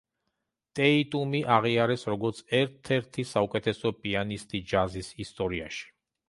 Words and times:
ტეიტუმი 0.77 1.41
აღიარეს, 1.55 2.05
როგორც 2.13 2.39
ერთ-ერთი 2.61 3.27
საუკეთესო 3.33 3.93
პიანისტი 4.01 4.63
ჯაზის 4.73 5.13
ისტორიაში. 5.27 5.87